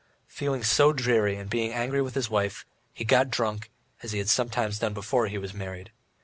[0.29, 3.69] Feeling so dreary, and being angry with his wife, he got drunk,
[4.01, 5.91] as he had sometimes done before he was married.